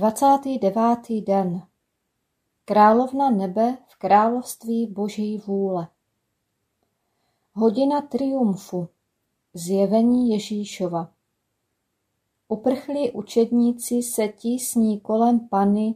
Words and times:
29. 0.00 1.22
den 1.26 1.62
Královna 2.64 3.30
nebe 3.30 3.78
v 3.88 3.96
království 3.98 4.86
Boží 4.86 5.38
vůle 5.38 5.88
Hodina 7.52 8.00
triumfu 8.00 8.88
Zjevení 9.54 10.30
Ježíšova 10.30 11.12
Uprchlí 12.48 13.10
učedníci 13.10 14.02
se 14.02 14.28
tísní 14.28 15.00
kolem 15.00 15.48
Pany 15.48 15.94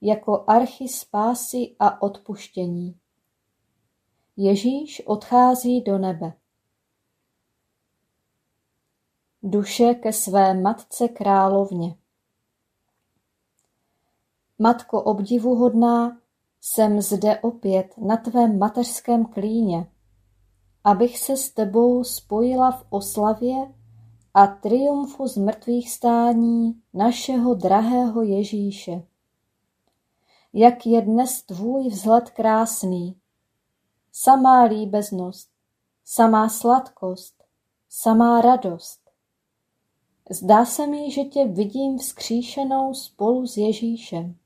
jako 0.00 0.44
archy 0.46 0.88
spásy 0.88 1.76
a 1.78 2.02
odpuštění. 2.02 2.98
Ježíš 4.36 5.02
odchází 5.06 5.80
do 5.80 5.98
nebe. 5.98 6.32
Duše 9.42 9.94
ke 9.94 10.12
své 10.12 10.54
matce 10.54 11.08
královně. 11.08 12.03
Matko 14.58 15.02
obdivuhodná, 15.02 16.18
jsem 16.60 17.00
zde 17.00 17.38
opět 17.38 17.94
na 17.98 18.16
tvém 18.16 18.58
mateřském 18.58 19.24
klíně, 19.24 19.86
abych 20.84 21.18
se 21.18 21.36
s 21.36 21.50
tebou 21.50 22.04
spojila 22.04 22.70
v 22.70 22.86
oslavě 22.90 23.74
a 24.34 24.46
triumfu 24.46 25.28
z 25.28 25.36
mrtvých 25.36 25.90
stání 25.90 26.82
našeho 26.94 27.54
drahého 27.54 28.22
Ježíše. 28.22 29.02
Jak 30.52 30.86
je 30.86 31.02
dnes 31.02 31.42
tvůj 31.42 31.88
vzhled 31.88 32.30
krásný, 32.30 33.16
samá 34.12 34.62
líbeznost, 34.62 35.48
samá 36.04 36.48
sladkost, 36.48 37.44
samá 37.88 38.40
radost. 38.40 39.00
Zdá 40.30 40.64
se 40.64 40.86
mi, 40.86 41.10
že 41.10 41.24
tě 41.24 41.46
vidím 41.46 41.98
vzkříšenou 41.98 42.94
spolu 42.94 43.46
s 43.46 43.56
Ježíšem. 43.56 44.36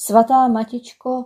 Svatá 0.00 0.48
Matičko, 0.48 1.24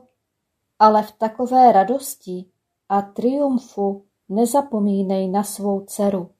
ale 0.78 1.02
v 1.02 1.12
takové 1.12 1.72
radosti 1.72 2.44
a 2.88 3.02
triumfu 3.02 4.04
nezapomínej 4.28 5.28
na 5.28 5.44
svou 5.44 5.84
dceru. 5.84 6.30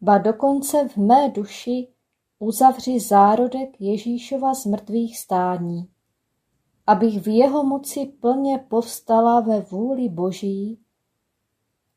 Ba 0.00 0.18
dokonce 0.18 0.88
v 0.88 0.96
mé 0.96 1.28
duši 1.28 1.88
uzavři 2.38 3.00
zárodek 3.00 3.80
Ježíšova 3.80 4.54
z 4.54 4.66
mrtvých 4.66 5.18
stání, 5.18 5.88
abych 6.86 7.22
v 7.22 7.28
jeho 7.28 7.64
moci 7.64 8.06
plně 8.06 8.58
povstala 8.58 9.40
ve 9.40 9.60
vůli 9.60 10.08
Boží 10.08 10.78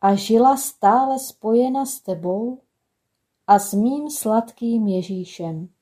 a 0.02 0.16
žila 0.16 0.58
stále 0.58 1.20
spojena 1.20 1.86
s 1.86 2.00
tebou 2.00 2.62
a 3.48 3.60
s 3.60 3.74
mým 3.74 4.10
sladkým 4.10 4.88
Ježíšem. 4.88 5.75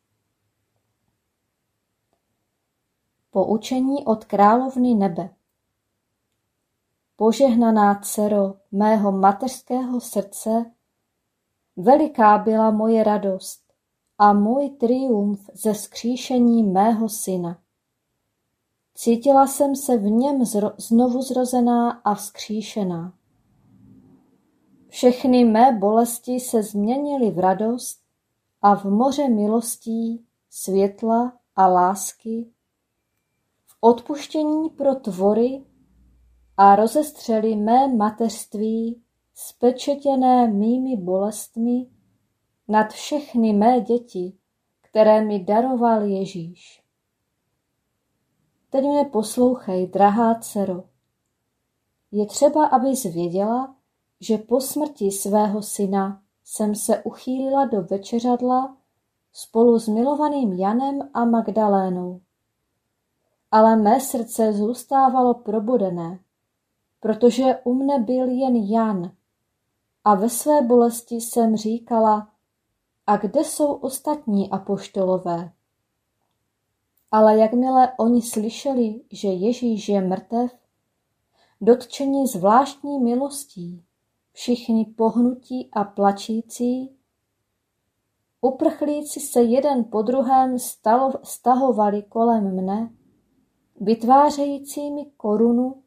Poučení 3.34 4.06
od 4.06 4.26
královny 4.26 4.94
nebe 4.94 5.30
Požehnaná 7.16 8.00
dcero 8.00 8.54
mého 8.72 9.12
mateřského 9.12 10.02
srdce, 10.02 10.66
veliká 11.76 12.38
byla 12.38 12.72
moje 12.72 13.04
radost 13.04 13.62
a 14.18 14.34
můj 14.34 14.70
triumf 14.70 15.50
ze 15.54 15.76
skříšení 15.76 16.64
mého 16.64 17.10
syna. 17.10 17.60
Cítila 18.94 19.48
jsem 19.48 19.76
se 19.76 19.98
v 19.98 20.04
něm 20.04 20.46
zro, 20.46 20.72
znovu 20.78 21.22
zrozená 21.22 21.92
a 21.92 22.14
vzkříšená. 22.16 23.14
Všechny 24.88 25.46
mé 25.46 25.72
bolesti 25.72 26.40
se 26.40 26.64
změnily 26.64 27.32
v 27.32 27.40
radost 27.40 28.02
a 28.62 28.76
v 28.76 28.86
moře 28.86 29.30
milostí, 29.30 30.26
světla 30.50 31.34
a 31.56 31.68
lásky, 31.68 32.54
odpuštění 33.84 34.70
pro 34.70 34.96
tvory 34.96 35.64
a 36.58 36.76
rozestřeli 36.76 37.56
mé 37.56 37.88
mateřství 37.88 39.02
spečetěné 39.34 40.48
mými 40.48 40.98
bolestmi 40.98 41.88
nad 42.68 42.94
všechny 42.94 43.54
mé 43.54 43.82
děti, 43.82 44.38
které 44.82 45.26
mi 45.26 45.44
daroval 45.44 46.02
Ježíš. 46.04 46.84
Teď 48.70 48.84
mě 48.84 49.06
poslouchej, 49.06 49.88
drahá 49.88 50.40
dcero. 50.40 50.84
Je 52.12 52.26
třeba, 52.26 52.66
abys 52.66 53.04
věděla, 53.04 53.76
že 54.20 54.38
po 54.38 54.62
smrti 54.62 55.12
svého 55.12 55.62
syna 55.62 56.22
jsem 56.44 56.76
se 56.76 57.04
uchýlila 57.04 57.66
do 57.66 57.82
večeřadla 57.82 58.78
spolu 59.34 59.80
s 59.80 59.88
milovaným 59.88 60.54
Janem 60.54 61.00
a 61.14 61.26
Magdalénou. 61.26 62.22
Ale 63.54 63.76
mé 63.76 64.00
srdce 64.00 64.54
zůstávalo 64.54 65.34
probudené, 65.34 66.20
protože 67.00 67.60
u 67.64 67.74
mne 67.74 68.00
byl 68.00 68.28
jen 68.28 68.56
Jan 68.56 69.12
a 70.04 70.16
ve 70.16 70.30
své 70.30 70.62
bolesti 70.62 71.16
jsem 71.16 71.58
říkala, 71.58 72.30
a 73.08 73.18
kde 73.18 73.44
jsou 73.44 73.74
ostatní 73.74 74.50
apoštolové? 74.50 75.52
Ale 77.12 77.38
jakmile 77.38 77.94
oni 77.98 78.22
slyšeli, 78.22 79.02
že 79.12 79.28
Ježíš 79.28 79.90
je 79.90 80.02
mrtev, 80.02 80.52
dotčeni 81.62 82.28
zvláštní 82.28 83.00
milostí, 83.00 83.84
všichni 84.32 84.86
pohnutí 84.86 85.70
a 85.74 85.84
plačící, 85.84 86.96
uprchlíci 88.42 89.20
se 89.20 89.42
jeden 89.42 89.84
po 89.84 90.02
druhém 90.02 90.58
stahovali 91.24 92.04
kolem 92.04 92.56
mne, 92.56 92.90
vytvářejícími 93.82 95.06
korunu 95.18 95.84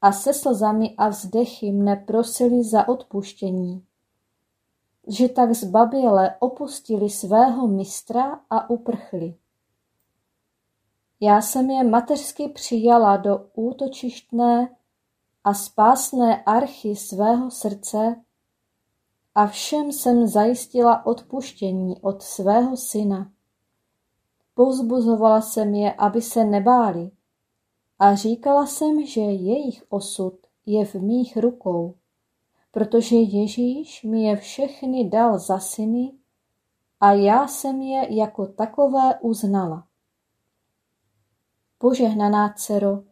a 0.00 0.12
se 0.12 0.34
slzami 0.34 0.94
a 0.98 1.08
vzdechy 1.08 1.72
mne 1.72 1.96
prosili 1.96 2.64
za 2.64 2.88
odpuštění, 2.88 3.84
že 5.06 5.28
tak 5.28 5.54
zbaběle 5.54 6.36
opustili 6.38 7.10
svého 7.10 7.68
mistra 7.68 8.40
a 8.50 8.70
uprchli. 8.70 9.34
Já 11.20 11.40
jsem 11.40 11.70
je 11.70 11.84
mateřsky 11.84 12.48
přijala 12.48 13.16
do 13.16 13.46
útočištné 13.54 14.76
a 15.44 15.54
spásné 15.54 16.42
archy 16.42 16.96
svého 16.96 17.50
srdce 17.50 18.16
a 19.34 19.46
všem 19.46 19.92
jsem 19.92 20.26
zajistila 20.26 21.06
odpuštění 21.06 22.00
od 22.00 22.22
svého 22.22 22.76
syna. 22.76 23.30
Pozbuzovala 24.54 25.40
jsem 25.40 25.74
je, 25.74 25.92
aby 25.92 26.22
se 26.22 26.44
nebáli 26.44 27.10
a 27.98 28.14
říkala 28.14 28.66
jsem, 28.66 29.06
že 29.06 29.20
jejich 29.20 29.84
osud 29.88 30.34
je 30.66 30.84
v 30.84 30.94
mých 30.94 31.36
rukou, 31.36 31.94
protože 32.70 33.16
Ježíš 33.16 34.02
mi 34.02 34.24
je 34.24 34.36
všechny 34.36 35.08
dal 35.08 35.38
za 35.38 35.58
syny 35.58 36.12
a 37.00 37.12
já 37.12 37.46
jsem 37.46 37.82
je 37.82 38.14
jako 38.14 38.46
takové 38.46 39.18
uznala. 39.20 39.86
Požehnaná 41.78 42.54
dcero, 42.56 43.02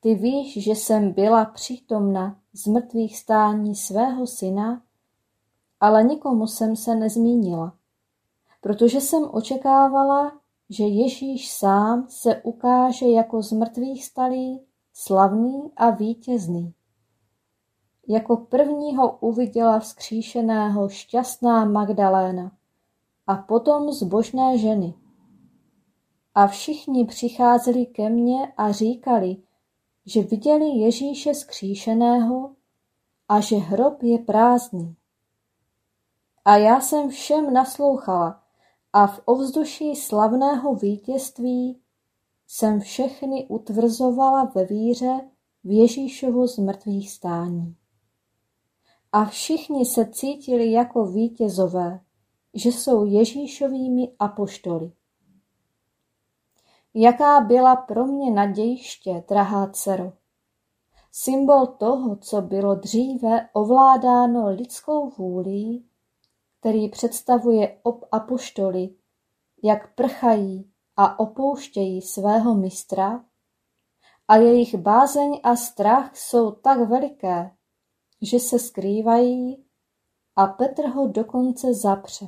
ty 0.00 0.14
víš, 0.14 0.64
že 0.64 0.70
jsem 0.70 1.12
byla 1.12 1.44
přítomna 1.44 2.40
z 2.52 2.66
mrtvých 2.66 3.18
stání 3.18 3.74
svého 3.74 4.26
syna, 4.26 4.82
ale 5.80 6.04
nikomu 6.04 6.46
jsem 6.46 6.76
se 6.76 6.94
nezmínila, 6.94 7.76
protože 8.60 9.00
jsem 9.00 9.28
očekávala, 9.32 10.39
že 10.70 10.84
Ježíš 10.84 11.52
sám 11.52 12.06
se 12.08 12.42
ukáže 12.42 13.06
jako 13.06 13.42
z 13.42 13.52
mrtvých 13.52 14.04
stalý, 14.04 14.66
slavný 14.92 15.72
a 15.76 15.90
vítězný. 15.90 16.74
Jako 18.08 18.36
prvního 18.36 19.18
uviděla 19.20 19.78
vzkříšeného 19.78 20.88
šťastná 20.88 21.64
Magdaléna 21.64 22.52
a 23.26 23.36
potom 23.36 23.92
zbožné 23.92 24.58
ženy. 24.58 24.94
A 26.34 26.46
všichni 26.46 27.04
přicházeli 27.04 27.86
ke 27.86 28.10
mně 28.10 28.52
a 28.56 28.72
říkali, 28.72 29.36
že 30.06 30.22
viděli 30.22 30.66
Ježíše 30.66 31.34
skříšeného 31.34 32.50
a 33.28 33.40
že 33.40 33.56
hrob 33.56 34.02
je 34.02 34.18
prázdný. 34.18 34.96
A 36.44 36.56
já 36.56 36.80
jsem 36.80 37.08
všem 37.08 37.52
naslouchala 37.52 38.39
a 38.92 39.06
v 39.06 39.20
ovzduší 39.24 39.96
slavného 39.96 40.74
vítězství 40.74 41.80
jsem 42.46 42.80
všechny 42.80 43.46
utvrzovala 43.48 44.44
ve 44.44 44.64
víře 44.64 45.20
v 45.64 45.70
Ježíšovo 45.70 46.46
zmrtvých 46.46 47.10
stání. 47.10 47.76
A 49.12 49.24
všichni 49.24 49.86
se 49.86 50.08
cítili 50.12 50.72
jako 50.72 51.06
vítězové, 51.06 52.00
že 52.54 52.68
jsou 52.68 53.04
Ježíšovými 53.04 54.12
apoštoly. 54.18 54.92
Jaká 56.94 57.40
byla 57.40 57.76
pro 57.76 58.06
mě 58.06 58.30
nadějiště, 58.30 59.24
drahá 59.28 59.70
dcero. 59.70 60.12
Symbol 61.12 61.66
toho, 61.66 62.16
co 62.16 62.42
bylo 62.42 62.74
dříve 62.74 63.48
ovládáno 63.52 64.50
lidskou 64.50 65.10
vůlí, 65.10 65.89
který 66.60 66.88
představuje 66.88 67.78
ob 67.82 68.04
apoštoly, 68.12 68.88
jak 69.62 69.94
prchají 69.94 70.70
a 70.96 71.20
opouštějí 71.20 72.02
svého 72.02 72.54
mistra, 72.54 73.24
a 74.28 74.36
jejich 74.36 74.74
bázeň 74.74 75.40
a 75.42 75.56
strach 75.56 76.16
jsou 76.16 76.50
tak 76.50 76.88
veliké, 76.88 77.50
že 78.22 78.38
se 78.38 78.58
skrývají 78.58 79.64
a 80.36 80.46
Petr 80.46 80.86
ho 80.86 81.06
dokonce 81.06 81.74
zapře. 81.74 82.26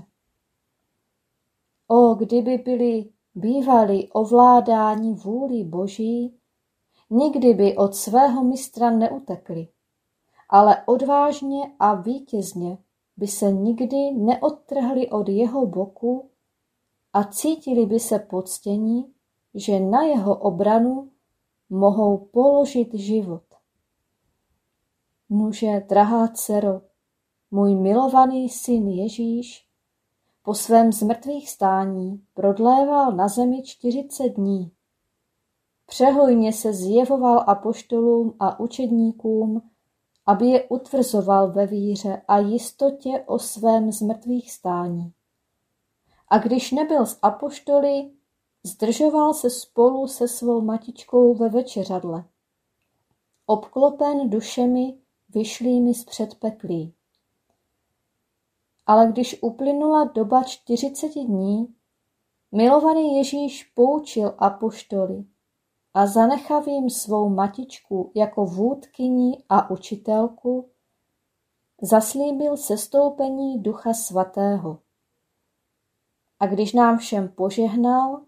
O, 1.88 2.14
kdyby 2.14 2.58
byli 2.58 3.10
bývali 3.34 4.08
ovládání 4.12 5.14
vůli 5.14 5.64
Boží, 5.64 6.38
nikdy 7.10 7.54
by 7.54 7.76
od 7.76 7.94
svého 7.94 8.44
mistra 8.44 8.90
neutekli, 8.90 9.68
ale 10.48 10.84
odvážně 10.86 11.72
a 11.78 11.94
vítězně 11.94 12.78
by 13.16 13.26
se 13.26 13.52
nikdy 13.52 14.10
neodtrhli 14.10 15.10
od 15.10 15.28
jeho 15.28 15.66
boku 15.66 16.30
a 17.12 17.24
cítili 17.24 17.86
by 17.86 18.00
se 18.00 18.18
poctění, 18.18 19.12
že 19.54 19.80
na 19.80 20.02
jeho 20.02 20.36
obranu 20.36 21.10
mohou 21.70 22.18
položit 22.18 22.94
život. 22.94 23.42
Nuže, 25.30 25.86
drahá 25.88 26.28
dcero, 26.28 26.80
můj 27.50 27.74
milovaný 27.74 28.48
syn 28.48 28.88
Ježíš 28.88 29.66
po 30.42 30.54
svém 30.54 30.92
zmrtvých 30.92 31.50
stání 31.50 32.22
prodléval 32.34 33.12
na 33.12 33.28
zemi 33.28 33.62
čtyřicet 33.62 34.28
dní. 34.28 34.72
Přehojně 35.86 36.52
se 36.52 36.72
zjevoval 36.72 37.44
apoštolům 37.46 38.34
a 38.38 38.60
učedníkům, 38.60 39.62
aby 40.26 40.46
je 40.46 40.64
utvrzoval 40.68 41.52
ve 41.52 41.66
víře 41.66 42.22
a 42.28 42.38
jistotě 42.38 43.24
o 43.26 43.38
svém 43.38 43.92
zmrtvých 43.92 44.52
stání. 44.52 45.12
A 46.28 46.38
když 46.38 46.72
nebyl 46.72 47.06
s 47.06 47.18
apoštoly, 47.22 48.10
zdržoval 48.64 49.34
se 49.34 49.50
spolu 49.50 50.08
se 50.08 50.28
svou 50.28 50.60
matičkou 50.60 51.34
ve 51.34 51.48
večeřadle, 51.48 52.24
obklopen 53.46 54.30
dušemi 54.30 54.98
vyšlými 55.28 55.94
z 55.94 56.04
předpeklí. 56.04 56.94
Ale 58.86 59.06
když 59.06 59.42
uplynula 59.42 60.04
doba 60.04 60.42
čtyřiceti 60.42 61.20
dní, 61.20 61.74
milovaný 62.52 63.16
Ježíš 63.16 63.64
poučil 63.64 64.34
apoštoly 64.38 65.24
a 65.94 66.06
zanechav 66.06 66.66
jim 66.66 66.90
svou 66.90 67.28
matičku 67.28 68.12
jako 68.14 68.46
vůdkyni 68.46 69.44
a 69.48 69.70
učitelku, 69.70 70.68
zaslíbil 71.82 72.56
sestoupení 72.56 73.62
Ducha 73.62 73.94
Svatého. 73.94 74.78
A 76.40 76.46
když 76.46 76.72
nám 76.72 76.98
všem 76.98 77.28
požehnal, 77.28 78.22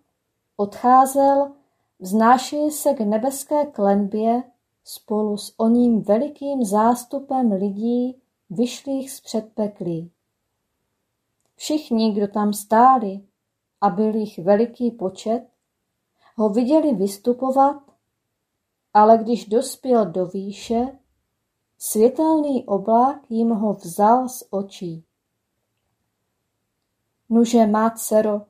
odcházel, 0.56 1.52
vznášeje 1.98 2.70
se 2.70 2.94
k 2.94 3.00
nebeské 3.00 3.66
klenbě 3.66 4.42
spolu 4.84 5.36
s 5.36 5.54
oním 5.58 6.02
velikým 6.02 6.64
zástupem 6.64 7.52
lidí 7.52 8.22
vyšlých 8.50 9.10
z 9.10 9.20
předpeklí. 9.20 10.10
Všichni, 11.56 12.12
kdo 12.12 12.28
tam 12.28 12.52
stáli, 12.52 13.20
a 13.80 13.90
byl 13.90 14.14
jich 14.14 14.38
veliký 14.38 14.90
počet, 14.90 15.46
ho 16.34 16.48
viděli 16.48 16.94
vystupovat, 16.94 17.76
ale 18.94 19.18
když 19.18 19.48
dospěl 19.48 20.06
do 20.06 20.26
výše, 20.26 20.98
světelný 21.78 22.64
oblák 22.64 23.30
jim 23.30 23.50
ho 23.50 23.72
vzal 23.72 24.28
z 24.28 24.44
očí. 24.50 25.04
Nuže 27.28 27.66
má 27.66 27.90
dcero, 27.90 28.42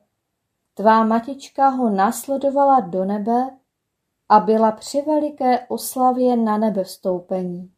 tvá 0.73 1.05
matička 1.05 1.69
ho 1.69 1.89
následovala 1.89 2.79
do 2.79 3.05
nebe 3.05 3.57
a 4.29 4.39
byla 4.39 4.71
při 4.71 5.01
veliké 5.01 5.67
oslavě 5.67 6.37
na 6.37 6.57
nebe 6.57 6.83
vstoupení. 6.83 7.71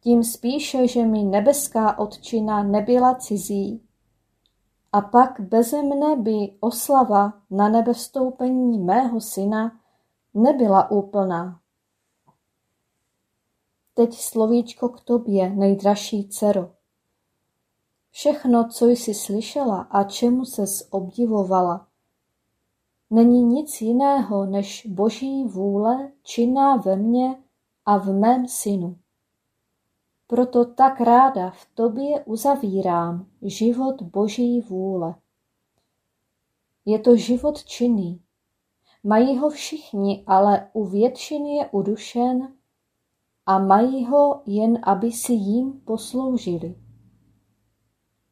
Tím 0.00 0.24
spíše, 0.24 0.88
že 0.88 1.06
mi 1.06 1.22
nebeská 1.22 1.98
otčina 1.98 2.62
nebyla 2.62 3.14
cizí, 3.14 3.88
a 4.92 5.00
pak 5.00 5.40
beze 5.40 5.82
mne 5.82 6.16
by 6.16 6.56
oslava 6.60 7.32
na 7.50 7.68
nebe 7.68 7.92
vstoupení 7.92 8.78
mého 8.78 9.20
syna 9.20 9.80
nebyla 10.34 10.90
úplná. 10.90 11.60
Teď 13.94 14.14
slovíčko 14.14 14.88
k 14.88 15.00
tobě, 15.00 15.50
nejdražší 15.50 16.28
dcero. 16.28 16.70
Všechno, 18.10 18.68
co 18.68 18.86
jsi 18.86 19.14
slyšela 19.14 19.80
a 19.80 20.04
čemu 20.04 20.44
se 20.44 20.64
obdivovala, 20.90 21.86
není 23.10 23.42
nic 23.42 23.80
jiného 23.80 24.46
než 24.46 24.86
boží 24.86 25.44
vůle 25.44 26.12
činná 26.22 26.76
ve 26.76 26.96
mně 26.96 27.42
a 27.86 27.98
v 27.98 28.12
mém 28.12 28.48
synu. 28.48 29.01
Proto 30.32 30.64
tak 30.64 31.00
ráda 31.00 31.50
v 31.50 31.66
tobě 31.74 32.24
uzavírám 32.24 33.26
život 33.42 34.02
boží 34.02 34.60
vůle. 34.60 35.14
Je 36.84 36.98
to 36.98 37.16
život 37.16 37.64
činný. 37.64 38.22
Mají 39.04 39.38
ho 39.38 39.50
všichni, 39.50 40.24
ale 40.26 40.70
u 40.72 40.84
většiny 40.84 41.56
je 41.56 41.68
udušen 41.70 42.54
a 43.46 43.58
mají 43.58 44.06
ho 44.06 44.42
jen, 44.46 44.80
aby 44.82 45.12
si 45.12 45.32
jim 45.32 45.80
posloužili. 45.80 46.76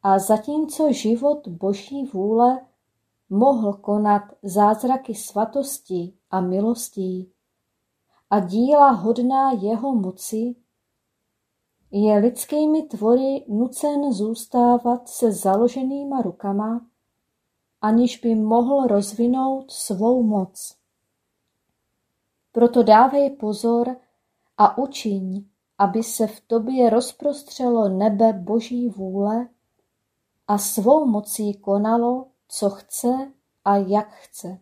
A 0.03 0.19
zatímco 0.19 0.93
život 0.93 1.47
boží 1.47 2.05
vůle 2.05 2.65
mohl 3.29 3.73
konat 3.73 4.23
zázraky 4.43 5.15
svatosti 5.15 6.13
a 6.31 6.41
milostí 6.41 7.31
a 8.29 8.39
díla 8.39 8.89
hodná 8.89 9.51
jeho 9.51 9.95
moci, 9.95 10.55
je 11.91 12.17
lidskými 12.17 12.83
tvory 12.83 13.45
nucen 13.47 14.13
zůstávat 14.13 15.09
se 15.09 15.31
založenýma 15.31 16.21
rukama, 16.21 16.85
aniž 17.81 18.17
by 18.17 18.35
mohl 18.35 18.87
rozvinout 18.87 19.71
svou 19.71 20.23
moc. 20.23 20.75
Proto 22.51 22.83
dávej 22.83 23.29
pozor 23.29 23.95
a 24.57 24.77
učiň, 24.77 25.45
aby 25.77 26.03
se 26.03 26.27
v 26.27 26.41
tobě 26.41 26.89
rozprostřelo 26.89 27.89
nebe 27.89 28.33
Boží 28.33 28.89
vůle 28.89 29.47
a 30.47 30.57
svou 30.57 31.05
mocí 31.05 31.53
konalo, 31.53 32.27
co 32.47 32.69
chce 32.69 33.31
a 33.65 33.77
jak 33.77 34.13
chce. 34.13 34.59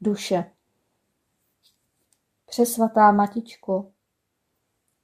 Duše 0.00 0.53
Přesvatá 2.54 3.12
matičko, 3.12 3.92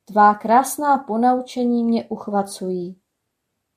tvá 0.05 0.35
krásná 0.35 0.99
ponaučení 0.99 1.85
mě 1.85 2.05
uchvacují. 2.05 2.97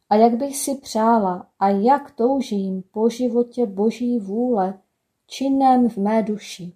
A 0.10 0.16
jak 0.16 0.34
bych 0.34 0.58
si 0.58 0.76
přála 0.76 1.48
a 1.60 1.70
jak 1.70 2.12
toužím 2.12 2.84
po 2.92 3.10
životě 3.10 3.66
boží 3.66 4.20
vůle, 4.20 4.80
činném 5.28 5.90
v 5.90 5.98
mé 5.98 6.24
duši. 6.24 6.74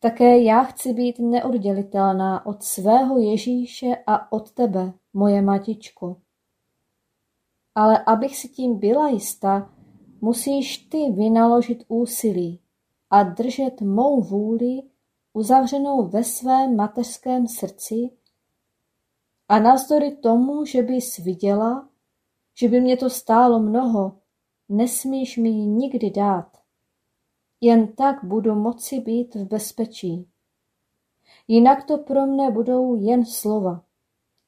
Také 0.00 0.38
já 0.38 0.62
chci 0.62 0.92
být 0.92 1.18
neoddělitelná 1.18 2.46
od 2.46 2.62
svého 2.62 3.18
Ježíše 3.18 3.96
a 4.06 4.32
od 4.32 4.50
tebe, 4.52 4.92
moje 5.12 5.42
matičko. 5.42 6.16
Ale 7.74 8.04
abych 8.04 8.36
si 8.36 8.48
tím 8.48 8.78
byla 8.78 9.08
jistá, 9.08 9.70
musíš 10.20 10.78
ty 10.78 11.12
vynaložit 11.12 11.84
úsilí 11.88 12.60
a 13.10 13.22
držet 13.22 13.80
mou 13.80 14.20
vůli 14.20 14.82
uzavřenou 15.36 16.08
ve 16.08 16.24
svém 16.24 16.76
mateřském 16.76 17.48
srdci 17.48 18.10
a 19.48 19.58
navzdory 19.58 20.16
tomu, 20.16 20.64
že 20.64 20.82
bys 20.82 21.16
viděla, 21.16 21.88
že 22.54 22.68
by 22.68 22.80
mě 22.80 22.96
to 22.96 23.10
stálo 23.10 23.60
mnoho, 23.60 24.18
nesmíš 24.68 25.36
mi 25.36 25.48
ji 25.48 25.66
nikdy 25.66 26.10
dát. 26.10 26.56
Jen 27.60 27.92
tak 27.92 28.24
budu 28.24 28.54
moci 28.54 29.00
být 29.00 29.34
v 29.34 29.44
bezpečí. 29.44 30.28
Jinak 31.48 31.84
to 31.84 31.98
pro 31.98 32.26
mne 32.26 32.50
budou 32.50 32.94
jen 32.94 33.24
slova, 33.24 33.84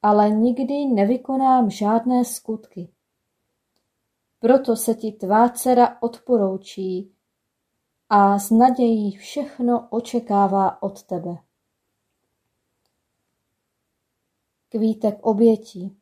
ale 0.01 0.29
nikdy 0.29 0.85
nevykonám 0.85 1.69
žádné 1.69 2.25
skutky. 2.25 2.89
Proto 4.39 4.75
se 4.75 4.95
ti 4.95 5.11
tvá 5.11 5.49
dcera 5.49 6.01
odporoučí 6.01 7.11
a 8.09 8.39
s 8.39 8.51
nadějí 8.51 9.17
všechno 9.17 9.87
očekává 9.89 10.83
od 10.83 11.03
tebe. 11.03 11.37
Kvítek 14.69 15.25
obětí 15.25 15.97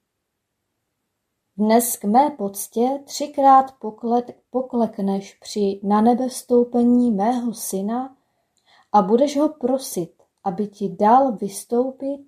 Dnes 1.58 1.98
k 1.98 2.04
mé 2.04 2.30
poctě 2.30 3.04
třikrát 3.06 3.76
poklekneš 4.50 5.34
při 5.34 5.80
na 5.84 6.02
nebe 6.02 6.30
vstoupení 6.30 7.12
mého 7.12 7.54
syna 7.54 8.18
a 8.92 9.02
budeš 9.02 9.38
ho 9.38 9.50
prosit, 9.50 10.24
aby 10.44 10.68
ti 10.68 10.90
dal 10.90 11.32
vystoupit 11.32 12.28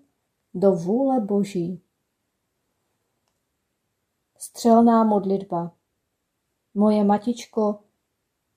do 0.53 0.71
vůle 0.71 1.19
Boží. 1.19 1.81
Střelná 4.38 5.03
modlitba 5.03 5.71
Moje 6.74 7.03
matičko, 7.03 7.88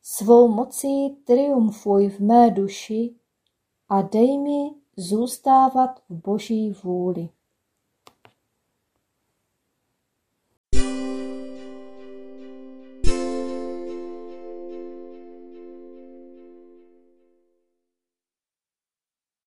Svou 0.04 0.49
mocí 0.49 1.11
triumfuj 1.25 2.09
v 2.09 2.21
mé 2.21 2.50
duši 2.50 3.14
a 3.88 4.02
dej 4.02 4.38
mi 4.38 4.71
zůstávat 4.97 6.00
v 6.09 6.14
Boží 6.14 6.73
vůli. 6.82 7.28